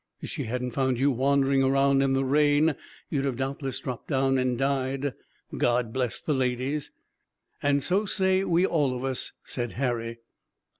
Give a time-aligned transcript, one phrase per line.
[0.19, 2.73] If she hadn't found you wandering around in the rain
[3.11, 5.13] you'd have doubtless dropped down and died.
[5.55, 6.89] God bless the ladies."
[7.61, 10.17] "And so say we all of us," said Harry.